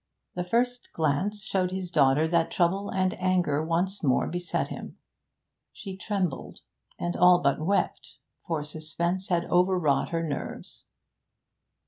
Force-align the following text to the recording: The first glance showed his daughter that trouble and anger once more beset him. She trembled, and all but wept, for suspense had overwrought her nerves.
The 0.33 0.43
first 0.43 0.91
glance 0.93 1.43
showed 1.43 1.69
his 1.69 1.91
daughter 1.91 2.27
that 2.27 2.49
trouble 2.49 2.89
and 2.89 3.13
anger 3.21 3.63
once 3.63 4.01
more 4.03 4.25
beset 4.25 4.69
him. 4.69 4.97
She 5.71 5.95
trembled, 5.95 6.61
and 6.97 7.15
all 7.15 7.39
but 7.39 7.59
wept, 7.61 8.13
for 8.47 8.63
suspense 8.63 9.27
had 9.29 9.45
overwrought 9.45 10.09
her 10.09 10.23
nerves. 10.27 10.85